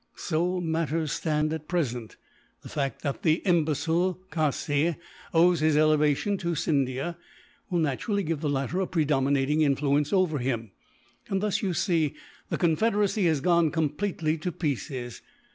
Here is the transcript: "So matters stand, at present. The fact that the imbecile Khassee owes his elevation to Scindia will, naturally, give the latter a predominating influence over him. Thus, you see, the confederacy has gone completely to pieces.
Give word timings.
"So 0.15 0.59
matters 0.59 1.11
stand, 1.11 1.53
at 1.53 1.67
present. 1.67 2.17
The 2.63 2.69
fact 2.69 3.03
that 3.03 3.21
the 3.21 3.33
imbecile 3.45 4.19
Khassee 4.31 4.95
owes 5.31 5.59
his 5.59 5.77
elevation 5.77 6.37
to 6.39 6.55
Scindia 6.55 7.17
will, 7.69 7.77
naturally, 7.77 8.23
give 8.23 8.41
the 8.41 8.49
latter 8.49 8.79
a 8.79 8.87
predominating 8.87 9.61
influence 9.61 10.11
over 10.11 10.39
him. 10.39 10.71
Thus, 11.29 11.61
you 11.61 11.75
see, 11.75 12.15
the 12.49 12.57
confederacy 12.57 13.27
has 13.27 13.41
gone 13.41 13.69
completely 13.69 14.39
to 14.39 14.51
pieces. 14.51 15.21